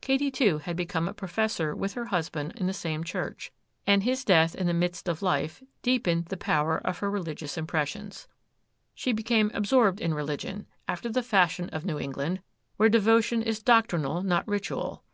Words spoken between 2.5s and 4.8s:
in the same church, and his death, in the